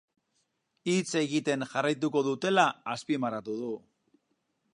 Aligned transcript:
Hitz 0.93 1.13
egiten 1.21 1.67
jarraituko 1.73 2.25
dutela 2.31 2.67
azpimarratu 2.95 3.59
du. 3.63 3.71